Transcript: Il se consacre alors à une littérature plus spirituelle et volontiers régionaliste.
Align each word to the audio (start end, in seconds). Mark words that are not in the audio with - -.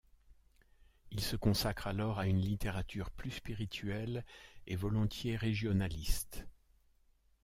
Il 1.11 1.19
se 1.19 1.35
consacre 1.35 1.85
alors 1.85 2.17
à 2.17 2.25
une 2.25 2.39
littérature 2.39 3.11
plus 3.11 3.29
spirituelle 3.29 4.25
et 4.65 4.75
volontiers 4.75 5.35
régionaliste. 5.35 6.47